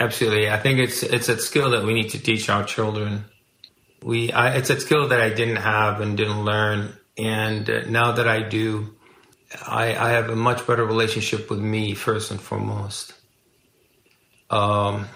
Absolutely. 0.00 0.50
I 0.50 0.58
think 0.58 0.80
it's 0.80 1.02
it's 1.02 1.28
a 1.30 1.38
skill 1.38 1.70
that 1.70 1.84
we 1.84 1.94
need 1.94 2.10
to 2.10 2.18
teach 2.18 2.50
our 2.50 2.62
children. 2.62 3.24
We 4.02 4.30
I, 4.32 4.56
it's 4.56 4.68
a 4.68 4.78
skill 4.78 5.08
that 5.08 5.20
I 5.20 5.30
didn't 5.30 5.56
have 5.56 6.00
and 6.00 6.16
didn't 6.16 6.44
learn 6.44 6.92
and 7.16 7.86
now 7.88 8.12
that 8.12 8.28
I 8.28 8.42
do 8.42 8.94
I, 9.66 9.96
I 9.96 10.10
have 10.10 10.28
a 10.28 10.36
much 10.36 10.66
better 10.66 10.84
relationship 10.84 11.48
with 11.48 11.58
me 11.58 11.94
first 11.94 12.30
and 12.30 12.40
foremost. 12.40 13.14
Um, 14.50 15.06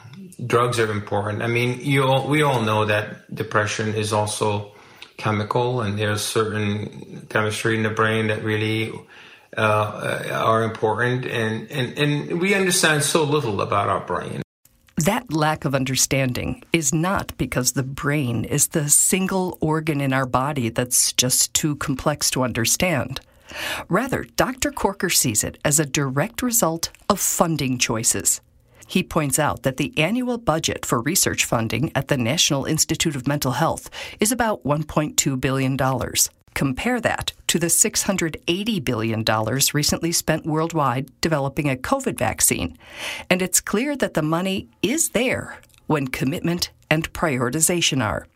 drugs 0.45 0.79
are 0.79 0.91
important. 0.91 1.43
I 1.43 1.47
mean, 1.47 1.81
you 1.81 2.05
all, 2.05 2.29
we 2.29 2.43
all 2.43 2.63
know 2.63 2.85
that 2.87 3.35
depression 3.35 3.95
is 3.95 4.13
also 4.13 4.73
chemical, 5.23 5.81
and 5.81 5.99
there's 5.99 6.21
certain 6.21 7.27
chemistry 7.31 7.77
in 7.77 7.85
the 7.85 7.91
brain 7.91 8.27
that 8.27 8.43
really 8.43 8.93
uh, 9.57 10.29
are 10.33 10.65
important, 10.65 11.25
and, 11.25 11.71
and, 11.71 11.97
and 11.97 12.41
we 12.41 12.55
understand 12.55 13.03
so 13.05 13.23
little 13.23 13.61
about 13.61 13.89
our 13.89 14.05
brain. 14.05 14.43
That 14.97 15.33
lack 15.33 15.65
of 15.65 15.75
understanding 15.75 16.63
is 16.73 16.93
not 16.93 17.37
because 17.39 17.73
the 17.73 17.83
brain 17.83 18.45
is 18.45 18.69
the 18.69 18.91
single 18.91 19.59
organ 19.61 20.01
in 20.01 20.13
our 20.13 20.27
body 20.27 20.69
that's 20.69 21.13
just 21.13 21.55
too 21.55 21.77
complex 21.77 22.31
to 22.33 22.43
understand. 22.43 23.21
Rather, 23.89 24.25
Dr. 24.37 24.71
Korkor 24.71 25.13
sees 25.13 25.45
it 25.45 25.59
as 25.65 25.79
a 25.79 25.87
direct 25.87 26.43
result 26.43 26.91
of 27.09 27.21
funding 27.21 27.79
choices. 27.79 28.41
He 28.87 29.03
points 29.03 29.39
out 29.39 29.63
that 29.63 29.77
the 29.77 29.93
annual 29.97 30.39
budget 30.39 30.85
for 30.85 31.01
research 31.01 31.45
funding 31.45 31.93
at 31.95 32.09
the 32.09 32.17
National 32.17 32.65
Institute 32.65 33.17
of 33.17 33.27
Mental 33.27 33.53
Health 33.53 33.91
is 34.21 34.33
about 34.33 34.65
$1.2 34.65 35.41
billion. 35.41 35.77
Compare 36.55 37.01
that 37.01 37.33
to 37.47 37.59
the 37.59 37.69
$680 37.69 38.85
billion 38.85 39.25
recently 39.75 40.13
spent 40.13 40.47
worldwide 40.47 41.11
developing 41.21 41.71
a 41.71 41.77
COVID 41.77 42.19
vaccine. 42.19 42.77
And 43.31 43.43
it's 43.43 43.61
clear 43.61 43.97
that 43.97 44.15
the 44.15 44.23
money 44.23 44.69
is 44.83 45.11
there 45.11 45.59
when 45.87 46.09
commitment 46.09 46.71
and 46.91 47.13
prioritization 47.13 48.05
are. 48.05 48.27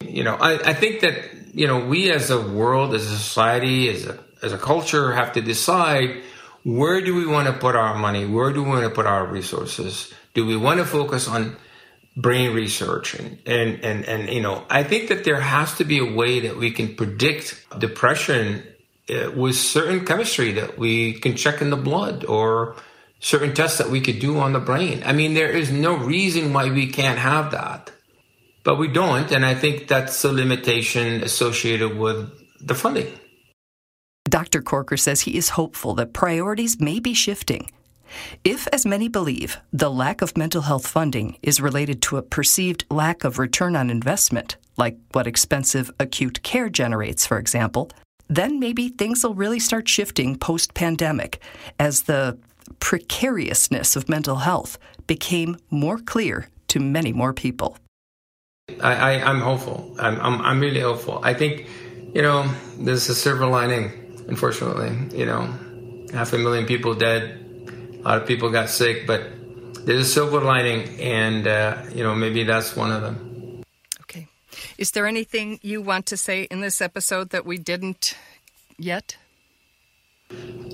You 0.00 0.24
know, 0.24 0.34
I, 0.34 0.70
I 0.70 0.74
think 0.74 1.00
that, 1.00 1.14
you 1.54 1.66
know, 1.66 1.84
we 1.84 2.10
as 2.10 2.30
a 2.30 2.40
world, 2.40 2.94
as 2.94 3.06
a 3.06 3.16
society, 3.16 3.88
as 3.88 4.06
a, 4.06 4.18
as 4.42 4.52
a 4.52 4.58
culture 4.58 5.12
have 5.12 5.32
to 5.32 5.40
decide 5.40 6.22
where 6.64 7.00
do 7.00 7.14
we 7.14 7.26
want 7.26 7.48
to 7.48 7.52
put 7.52 7.74
our 7.74 7.94
money? 7.94 8.24
Where 8.26 8.52
do 8.52 8.62
we 8.62 8.68
want 8.68 8.84
to 8.84 8.90
put 8.90 9.06
our 9.06 9.26
resources? 9.26 10.12
Do 10.34 10.46
we 10.46 10.56
want 10.56 10.78
to 10.78 10.84
focus 10.86 11.28
on 11.28 11.56
brain 12.16 12.54
research 12.54 13.14
and, 13.14 13.38
and, 13.46 13.82
and, 13.84 14.04
and 14.04 14.28
you 14.28 14.40
know, 14.40 14.64
I 14.68 14.82
think 14.82 15.08
that 15.08 15.24
there 15.24 15.40
has 15.40 15.76
to 15.78 15.84
be 15.84 15.98
a 15.98 16.04
way 16.04 16.40
that 16.40 16.56
we 16.56 16.70
can 16.70 16.94
predict 16.94 17.64
depression 17.78 18.62
uh, 19.08 19.30
with 19.34 19.56
certain 19.56 20.04
chemistry 20.04 20.52
that 20.52 20.78
we 20.78 21.14
can 21.14 21.36
check 21.36 21.62
in 21.62 21.70
the 21.70 21.76
blood 21.76 22.24
or 22.24 22.76
certain 23.18 23.54
tests 23.54 23.78
that 23.78 23.88
we 23.88 24.00
could 24.00 24.18
do 24.18 24.38
on 24.38 24.52
the 24.52 24.60
brain. 24.60 25.02
I 25.06 25.12
mean, 25.12 25.34
there 25.34 25.50
is 25.50 25.70
no 25.70 25.96
reason 25.96 26.52
why 26.52 26.70
we 26.70 26.88
can't 26.88 27.18
have 27.18 27.52
that, 27.52 27.90
but 28.62 28.76
we 28.76 28.88
don't. 28.88 29.30
And 29.32 29.46
I 29.46 29.54
think 29.54 29.88
that's 29.88 30.22
a 30.24 30.32
limitation 30.32 31.22
associated 31.22 31.96
with 31.96 32.30
the 32.60 32.74
funding. 32.74 33.18
Dr. 34.32 34.62
Korkor 34.62 34.98
says 34.98 35.20
he 35.20 35.36
is 35.36 35.50
hopeful 35.50 35.94
that 35.96 36.14
priorities 36.14 36.80
may 36.80 37.00
be 37.00 37.12
shifting. 37.12 37.70
If, 38.44 38.66
as 38.68 38.86
many 38.86 39.06
believe, 39.06 39.58
the 39.74 39.90
lack 39.90 40.22
of 40.22 40.38
mental 40.38 40.62
health 40.62 40.86
funding 40.86 41.36
is 41.42 41.60
related 41.60 42.00
to 42.02 42.16
a 42.16 42.22
perceived 42.22 42.86
lack 42.90 43.24
of 43.24 43.38
return 43.38 43.76
on 43.76 43.90
investment, 43.90 44.56
like 44.78 44.96
what 45.12 45.26
expensive 45.26 45.90
acute 46.00 46.42
care 46.42 46.70
generates, 46.70 47.26
for 47.26 47.36
example, 47.36 47.90
then 48.26 48.58
maybe 48.58 48.88
things 48.88 49.22
will 49.22 49.34
really 49.34 49.60
start 49.60 49.86
shifting 49.86 50.38
post 50.38 50.72
pandemic 50.72 51.38
as 51.78 52.04
the 52.04 52.38
precariousness 52.80 53.96
of 53.96 54.08
mental 54.08 54.36
health 54.36 54.78
became 55.06 55.58
more 55.68 55.98
clear 55.98 56.48
to 56.68 56.80
many 56.80 57.12
more 57.12 57.34
people. 57.34 57.76
I, 58.80 59.12
am 59.12 59.40
hopeful. 59.40 59.94
I'm, 59.98 60.18
I'm, 60.20 60.40
I'm 60.40 60.60
really 60.60 60.80
hopeful. 60.80 61.20
I 61.22 61.34
think, 61.34 61.66
you 62.14 62.22
know, 62.22 62.50
there's 62.78 63.10
a 63.10 63.14
silver 63.14 63.44
lining 63.44 64.01
unfortunately. 64.32 65.18
You 65.18 65.26
know, 65.26 65.52
half 66.12 66.32
a 66.32 66.38
million 66.38 66.64
people 66.66 66.94
dead. 66.94 67.38
A 68.04 68.08
lot 68.08 68.18
of 68.20 68.26
people 68.26 68.50
got 68.50 68.68
sick, 68.68 69.06
but 69.06 69.20
there's 69.84 70.06
a 70.08 70.10
silver 70.10 70.40
lining, 70.40 71.00
and 71.00 71.46
uh, 71.46 71.82
you 71.94 72.02
know 72.02 72.14
maybe 72.14 72.44
that's 72.44 72.74
one 72.74 72.90
of 72.90 73.02
them. 73.02 73.62
Okay, 74.02 74.26
is 74.78 74.90
there 74.92 75.06
anything 75.06 75.60
you 75.62 75.82
want 75.82 76.06
to 76.06 76.16
say 76.16 76.44
in 76.50 76.60
this 76.60 76.80
episode 76.80 77.30
that 77.30 77.44
we 77.44 77.58
didn't 77.58 78.16
yet? 78.78 79.16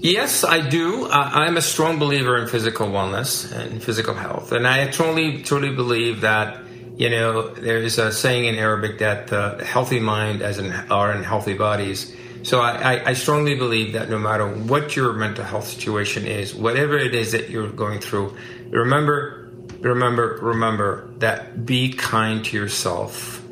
Yes, 0.00 0.45
I 0.45 0.61
do. 0.61 1.09
I, 1.11 1.45
I'm 1.45 1.57
a 1.57 1.62
strong 1.62 1.99
believer 1.99 2.38
in 2.38 2.47
physical 2.47 2.87
wellness 2.87 3.53
and 3.53 3.83
physical 3.83 4.15
health, 4.15 4.53
and 4.53 4.67
I 4.67 4.87
truly, 4.88 5.43
truly 5.43 5.75
believe 5.75 6.23
that 6.23 6.62
you 6.97 7.11
know 7.11 7.49
there 7.55 7.83
is 7.83 7.99
a 7.99 8.12
saying 8.12 8.47
in 8.47 8.55
Arabic 8.55 9.00
that 9.00 9.33
uh, 9.33 9.59
healthy 9.59 10.00
mind 10.00 10.43
as 10.43 10.59
in 10.59 10.71
are 10.91 11.12
in 11.12 11.25
healthy 11.25 11.55
bodies. 11.55 12.15
So 12.42 12.61
I, 12.61 13.11
I, 13.11 13.12
strongly 13.14 13.57
believe 13.57 13.92
that 13.95 14.09
no 14.09 14.18
matter 14.18 14.47
what 14.49 14.95
your 14.95 15.12
mental 15.12 15.45
health 15.45 15.66
situation 15.66 16.26
is, 16.26 16.54
whatever 16.54 16.97
it 16.97 17.14
is 17.14 17.33
that 17.33 17.50
you're 17.50 17.71
going 17.71 18.00
through, 18.00 18.37
remember, 18.71 19.50
remember, 19.80 20.38
remember 20.40 21.09
that 21.18 21.66
be 21.66 21.92
kind 21.92 22.45
to 22.47 22.57
yourself. 22.57 23.42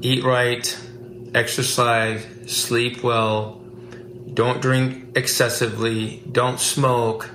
Eat 0.00 0.24
right, 0.24 0.78
exercise, 1.34 2.26
sleep 2.46 3.02
well, 3.02 3.60
don't 4.32 4.60
drink 4.60 5.16
excessively, 5.16 6.22
don't 6.30 6.58
smoke, 6.58 7.30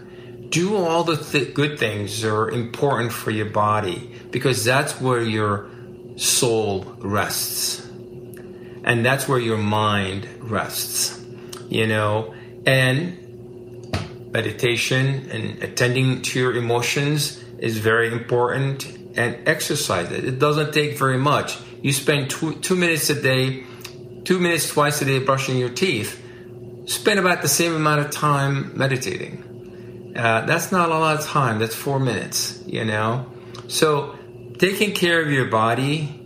do 0.49 0.75
all 0.75 1.03
the 1.03 1.17
th- 1.17 1.53
good 1.53 1.79
things 1.79 2.21
that 2.21 2.33
are 2.33 2.49
important 2.49 3.13
for 3.13 3.31
your 3.31 3.49
body 3.49 4.11
because 4.31 4.65
that's 4.65 4.99
where 4.99 5.21
your 5.21 5.69
soul 6.17 6.83
rests 6.99 7.87
and 8.83 9.05
that's 9.05 9.27
where 9.27 9.39
your 9.39 9.57
mind 9.57 10.27
rests 10.39 11.21
you 11.71 11.87
know? 11.87 12.35
And 12.67 13.17
meditation 14.31 15.29
and 15.31 15.63
attending 15.63 16.21
to 16.21 16.39
your 16.39 16.55
emotions 16.55 17.43
is 17.57 17.79
very 17.79 18.11
important 18.11 18.85
and 19.17 19.47
exercise 19.47 20.11
it. 20.11 20.23
It 20.23 20.37
doesn't 20.37 20.73
take 20.73 20.99
very 20.99 21.17
much. 21.17 21.57
You 21.81 21.91
spend 21.91 22.29
two, 22.29 22.55
two 22.55 22.75
minutes 22.75 23.09
a 23.09 23.19
day 23.19 23.63
two 24.23 24.39
minutes 24.39 24.69
twice 24.69 25.01
a 25.01 25.05
day 25.05 25.17
brushing 25.17 25.57
your 25.57 25.69
teeth. 25.69 26.21
Spend 26.85 27.19
about 27.19 27.41
the 27.41 27.47
same 27.47 27.73
amount 27.73 28.01
of 28.01 28.11
time 28.11 28.77
meditating. 28.77 30.13
Uh, 30.15 30.45
that's 30.45 30.71
not 30.71 30.89
a 30.89 30.97
lot 30.97 31.17
of 31.17 31.25
time. 31.25 31.57
That's 31.57 31.73
four 31.73 31.99
minutes, 31.99 32.61
you 32.67 32.85
know? 32.85 33.25
So, 33.67 34.15
taking 34.59 34.93
care 34.93 35.21
of 35.21 35.31
your 35.31 35.45
body 35.45 36.20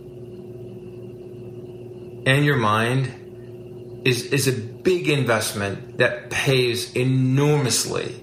and 2.26 2.44
your 2.44 2.56
mind 2.56 4.02
is, 4.04 4.24
is 4.24 4.48
a 4.48 4.52
big 4.52 5.08
investment 5.08 5.98
that 5.98 6.28
pays 6.28 6.92
enormously 6.94 8.14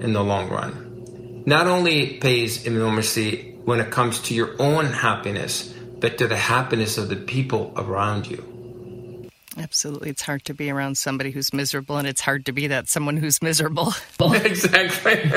in 0.00 0.12
the 0.12 0.22
long 0.22 0.50
run. 0.50 1.42
Not 1.46 1.66
only 1.66 2.18
pays 2.18 2.66
enormously 2.66 3.52
when 3.64 3.80
it 3.80 3.90
comes 3.90 4.20
to 4.22 4.34
your 4.34 4.54
own 4.58 4.86
happiness, 4.86 5.72
but 6.00 6.18
to 6.18 6.26
the 6.26 6.36
happiness 6.36 6.98
of 6.98 7.08
the 7.08 7.16
people 7.16 7.72
around 7.76 8.26
you. 8.26 9.30
Absolutely. 9.56 10.10
It's 10.10 10.22
hard 10.22 10.44
to 10.46 10.54
be 10.54 10.68
around 10.68 10.98
somebody 10.98 11.30
who's 11.30 11.52
miserable, 11.52 11.96
and 11.96 12.08
it's 12.08 12.20
hard 12.20 12.44
to 12.46 12.52
be 12.52 12.66
that 12.66 12.88
someone 12.88 13.16
who's 13.16 13.40
miserable. 13.40 13.94
exactly. 14.20 15.30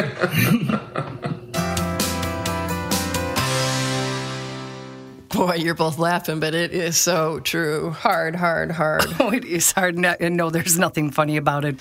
Boy, 5.30 5.56
you're 5.56 5.76
both 5.76 6.00
laughing, 6.00 6.40
but 6.40 6.54
it 6.54 6.72
is 6.72 6.98
so 6.98 7.40
true. 7.40 7.92
Hard, 7.92 8.36
hard, 8.36 8.72
hard. 8.72 9.06
oh, 9.20 9.32
it 9.32 9.46
is 9.46 9.72
hard. 9.72 9.96
And 9.98 10.38
no, 10.38 10.50
there's 10.50 10.80
nothing 10.80 11.12
funny 11.12 11.38
about 11.38 11.66
it. 11.66 11.80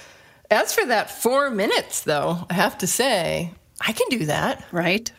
As 0.51 0.75
for 0.75 0.87
that 0.87 1.11
four 1.11 1.51
minutes, 1.51 2.03
though, 2.03 2.47
I 2.49 2.55
have 2.55 2.79
to 2.79 2.87
say, 2.87 3.53
I 3.81 3.93
can 3.93 4.07
do 4.11 4.27
that. 4.27 4.65
Right? 4.73 5.11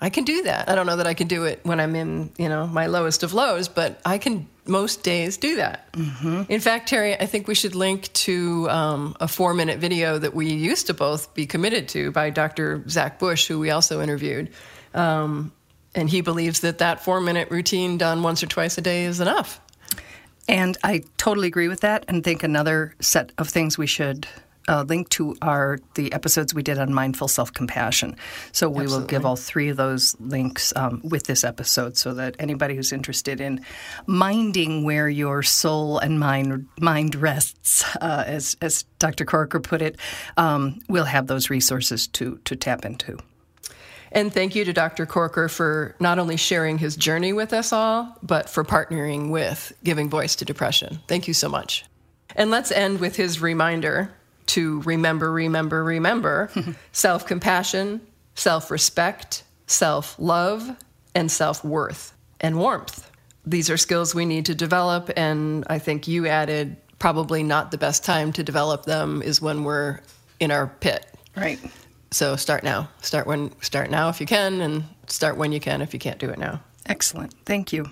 I 0.00 0.08
can 0.08 0.24
do 0.24 0.42
that. 0.44 0.68
I 0.68 0.74
don't 0.74 0.86
know 0.86 0.96
that 0.96 1.06
I 1.06 1.14
can 1.14 1.26
do 1.26 1.44
it 1.44 1.60
when 1.62 1.78
I'm 1.78 1.94
in, 1.94 2.32
you 2.38 2.48
know, 2.48 2.66
my 2.66 2.86
lowest 2.86 3.22
of 3.22 3.34
lows, 3.34 3.68
but 3.68 4.00
I 4.04 4.16
can 4.16 4.48
most 4.64 5.02
days 5.02 5.36
do 5.36 5.56
that. 5.56 5.92
Mm-hmm. 5.92 6.42
In 6.48 6.60
fact, 6.60 6.88
Terry, 6.88 7.14
I 7.14 7.26
think 7.26 7.46
we 7.48 7.54
should 7.54 7.74
link 7.74 8.10
to 8.14 8.70
um, 8.70 9.16
a 9.20 9.28
four 9.28 9.52
minute 9.52 9.78
video 9.78 10.18
that 10.18 10.34
we 10.34 10.50
used 10.50 10.86
to 10.86 10.94
both 10.94 11.34
be 11.34 11.44
committed 11.44 11.88
to 11.88 12.12
by 12.12 12.30
Dr. 12.30 12.82
Zach 12.88 13.18
Bush, 13.18 13.46
who 13.46 13.58
we 13.58 13.70
also 13.70 14.00
interviewed. 14.00 14.50
Um, 14.94 15.52
and 15.94 16.08
he 16.08 16.20
believes 16.20 16.60
that 16.60 16.78
that 16.78 17.04
four 17.04 17.20
minute 17.20 17.50
routine 17.50 17.98
done 17.98 18.22
once 18.22 18.42
or 18.42 18.46
twice 18.46 18.78
a 18.78 18.80
day 18.80 19.04
is 19.04 19.20
enough. 19.20 19.60
And 20.48 20.76
I 20.82 21.04
totally 21.16 21.48
agree 21.48 21.68
with 21.68 21.80
that 21.80 22.04
and 22.08 22.24
think 22.24 22.42
another 22.42 22.94
set 23.00 23.32
of 23.38 23.48
things 23.48 23.78
we 23.78 23.86
should 23.86 24.26
uh, 24.68 24.84
link 24.84 25.08
to 25.10 25.36
are 25.42 25.78
the 25.94 26.12
episodes 26.12 26.54
we 26.54 26.62
did 26.62 26.78
on 26.78 26.92
mindful 26.92 27.28
self 27.28 27.52
compassion. 27.52 28.16
So 28.52 28.68
we 28.68 28.82
Absolutely. 28.82 29.02
will 29.02 29.06
give 29.08 29.26
all 29.26 29.36
three 29.36 29.68
of 29.68 29.76
those 29.76 30.16
links 30.20 30.72
um, 30.76 31.00
with 31.02 31.24
this 31.24 31.44
episode 31.44 31.96
so 31.96 32.14
that 32.14 32.36
anybody 32.38 32.76
who's 32.76 32.92
interested 32.92 33.40
in 33.40 33.64
minding 34.06 34.84
where 34.84 35.08
your 35.08 35.42
soul 35.42 35.98
and 35.98 36.20
mind 36.20 36.68
mind 36.80 37.14
rests, 37.16 37.84
uh, 38.00 38.24
as 38.26 38.56
as 38.60 38.84
Dr. 38.98 39.24
Korkor 39.24 39.62
put 39.62 39.82
it, 39.82 39.96
um, 40.36 40.80
will 40.88 41.04
have 41.04 41.26
those 41.26 41.50
resources 41.50 42.06
to 42.08 42.38
to 42.44 42.54
tap 42.54 42.84
into. 42.84 43.18
And 44.12 44.32
thank 44.32 44.54
you 44.54 44.64
to 44.64 44.72
Dr. 44.72 45.06
Korkor 45.06 45.50
for 45.50 45.94
not 46.00 46.18
only 46.18 46.36
sharing 46.36 46.78
his 46.78 46.96
journey 46.96 47.32
with 47.32 47.52
us 47.52 47.72
all, 47.72 48.16
but 48.22 48.48
for 48.48 48.64
partnering 48.64 49.30
with 49.30 49.72
Giving 49.84 50.10
Voice 50.10 50.34
to 50.36 50.44
Depression. 50.44 51.00
Thank 51.06 51.28
you 51.28 51.34
so 51.34 51.48
much. 51.48 51.84
And 52.36 52.50
let's 52.50 52.70
end 52.70 53.00
with 53.00 53.16
his 53.16 53.40
reminder 53.40 54.12
to 54.46 54.80
remember, 54.82 55.30
remember, 55.30 55.84
remember 55.84 56.50
self 56.92 57.26
compassion, 57.26 58.00
self 58.34 58.70
respect, 58.70 59.44
self 59.66 60.16
love, 60.18 60.76
and 61.14 61.30
self 61.30 61.64
worth 61.64 62.14
and 62.40 62.58
warmth. 62.58 63.10
These 63.46 63.70
are 63.70 63.76
skills 63.76 64.14
we 64.14 64.26
need 64.26 64.46
to 64.46 64.54
develop, 64.54 65.10
and 65.16 65.64
I 65.68 65.78
think 65.78 66.06
you 66.06 66.26
added 66.26 66.76
probably 66.98 67.42
not 67.42 67.70
the 67.70 67.78
best 67.78 68.04
time 68.04 68.32
to 68.32 68.42
develop 68.42 68.84
them 68.84 69.22
is 69.22 69.40
when 69.40 69.64
we're 69.64 70.00
in 70.40 70.50
our 70.50 70.66
pit. 70.66 71.06
Right. 71.36 71.58
So 72.12 72.36
start 72.36 72.64
now. 72.64 72.90
Start 73.02 73.26
when 73.26 73.52
start 73.62 73.90
now 73.90 74.08
if 74.08 74.20
you 74.20 74.26
can, 74.26 74.60
and 74.60 74.84
start 75.06 75.36
when 75.36 75.52
you 75.52 75.60
can 75.60 75.80
if 75.80 75.94
you 75.94 76.00
can't 76.00 76.18
do 76.18 76.30
it 76.30 76.38
now. 76.38 76.60
Excellent. 76.86 77.34
Thank 77.44 77.72
you. 77.72 77.90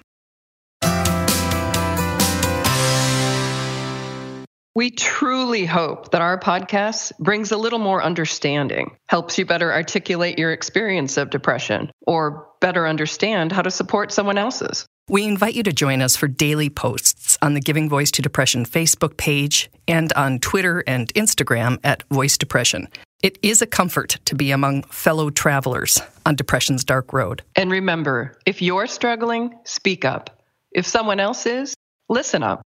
We 4.75 4.91
truly 4.93 5.67
hope 5.67 6.13
that 6.13 6.21
our 6.21 6.39
podcast 6.39 7.19
brings 7.19 7.51
a 7.51 7.57
little 7.57 7.81
more 7.81 8.01
understanding, 8.01 8.97
helps 9.09 9.37
you 9.37 9.45
better 9.45 9.73
articulate 9.73 10.39
your 10.39 10.53
experience 10.53 11.17
of 11.17 11.31
depression, 11.31 11.91
or 12.07 12.47
better 12.61 12.87
understand 12.87 13.51
how 13.51 13.63
to 13.63 13.73
support 13.73 14.13
someone 14.13 14.39
else's. 14.39 14.87
We 15.09 15.25
invite 15.25 15.55
you 15.55 15.65
to 15.65 15.73
join 15.73 16.01
us 16.01 16.15
for 16.15 16.29
daily 16.29 16.71
posts 16.71 17.37
on 17.43 17.55
the 17.55 17.61
Giving 17.61 17.89
Voice 17.89 18.13
to 18.13 18.23
Depression 18.23 18.65
Facebook 18.65 19.17
page 19.17 19.69
and 19.89 20.13
on 20.13 20.39
Twitter 20.39 20.85
and 20.87 21.13
Instagram 21.15 21.79
at 21.83 22.05
Voice 22.11 22.39
Depression. 22.39 22.89
It 23.21 23.37
is 23.43 23.61
a 23.61 23.67
comfort 23.67 24.19
to 24.27 24.37
be 24.37 24.53
among 24.53 24.85
fellow 24.85 25.29
travelers 25.29 26.01
on 26.25 26.37
depression's 26.37 26.85
dark 26.85 27.13
road. 27.13 27.43
And 27.57 27.69
remember, 27.69 28.39
if 28.47 28.63
you're 28.63 28.87
struggling, 28.87 29.59
speak 29.65 30.05
up. 30.05 30.41
If 30.71 30.87
someone 30.87 31.19
else 31.19 31.45
is, 31.45 31.75
listen 32.09 32.45
up. 32.45 32.63